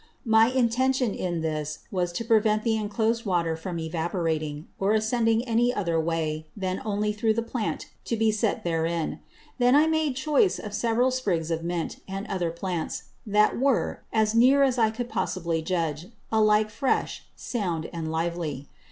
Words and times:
My 0.25 0.47
Intention 0.47 1.13
in 1.13 1.41
this, 1.41 1.77
was 1.91 2.11
to 2.13 2.25
prevent 2.25 2.63
the 2.63 2.75
inclosed 2.75 3.23
Water 3.23 3.55
from 3.55 3.77
evaporating, 3.77 4.67
or 4.79 4.93
ascending 4.93 5.47
any 5.47 5.71
other 5.71 5.99
way 5.99 6.47
than 6.57 6.81
only 6.83 7.13
through 7.13 7.35
the 7.35 7.43
Plant 7.43 7.85
to 8.05 8.15
be 8.17 8.31
set 8.31 8.63
therein. 8.63 9.19
Then 9.59 9.75
I 9.75 9.85
made 9.85 10.15
choice 10.15 10.57
of 10.57 10.73
several 10.73 11.11
Sprigs 11.11 11.51
of 11.51 11.63
Mint, 11.63 11.97
and 12.07 12.25
other 12.25 12.49
Plants, 12.49 13.09
that 13.27 13.59
were, 13.59 14.01
as 14.11 14.33
near 14.33 14.63
as 14.63 14.79
I 14.79 14.89
could 14.89 15.07
possibly 15.07 15.61
judge, 15.61 16.07
alike 16.31 16.71
fresh, 16.71 17.25
sound, 17.35 17.87
and 17.93 18.11
lively. 18.11 18.69